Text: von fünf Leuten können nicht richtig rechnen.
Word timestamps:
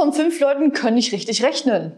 von 0.00 0.14
fünf 0.14 0.40
Leuten 0.40 0.72
können 0.72 0.94
nicht 0.94 1.12
richtig 1.12 1.42
rechnen. 1.44 1.92